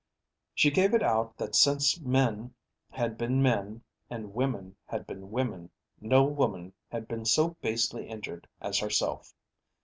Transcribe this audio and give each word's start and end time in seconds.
She 0.55 0.71
gave 0.71 0.95
it 0.95 1.03
out 1.03 1.37
that 1.37 1.53
since 1.53 1.99
men 2.01 2.55
had 2.89 3.19
been 3.19 3.39
men 3.43 3.83
and 4.09 4.33
women 4.33 4.75
had 4.87 5.05
been 5.05 5.29
women, 5.29 5.69
no 5.99 6.23
woman 6.23 6.73
had 6.89 7.07
been 7.07 7.23
so 7.23 7.49
basely 7.61 8.07
injured 8.09 8.47
as 8.59 8.79
herself. 8.79 9.35